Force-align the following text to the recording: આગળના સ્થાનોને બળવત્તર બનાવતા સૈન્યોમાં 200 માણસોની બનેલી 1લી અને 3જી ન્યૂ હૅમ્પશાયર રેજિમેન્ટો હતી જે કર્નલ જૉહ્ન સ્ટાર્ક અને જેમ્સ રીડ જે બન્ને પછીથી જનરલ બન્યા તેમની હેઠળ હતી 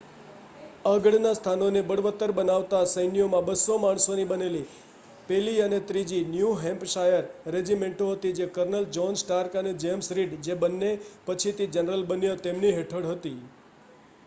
આગળના 0.85 1.31
સ્થાનોને 1.39 1.81
બળવત્તર 1.89 2.31
બનાવતા 2.35 2.85
સૈન્યોમાં 2.91 3.43
200 3.49 3.75
માણસોની 3.83 4.23
બનેલી 4.31 4.61
1લી 5.31 5.59
અને 5.65 5.79
3જી 5.91 6.21
ન્યૂ 6.29 6.53
હૅમ્પશાયર 6.61 7.27
રેજિમેન્ટો 7.55 8.07
હતી 8.11 8.31
જે 8.39 8.47
કર્નલ 8.55 8.87
જૉહ્ન 8.91 9.19
સ્ટાર્ક 9.21 9.57
અને 9.61 9.73
જેમ્સ 9.79 10.09
રીડ 10.13 10.33
જે 10.47 10.55
બન્ને 10.59 10.89
પછીથી 11.27 11.69
જનરલ 11.73 12.07
બન્યા 12.09 12.41
તેમની 12.41 12.73
હેઠળ 12.73 13.11
હતી 13.11 13.35